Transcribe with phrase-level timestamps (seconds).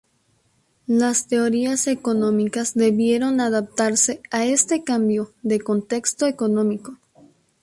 [0.87, 6.97] Las teorías económicas debieron adaptarse a este cambio de contexto económico.